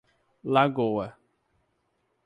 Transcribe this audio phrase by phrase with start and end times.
[0.53, 1.13] Lagoa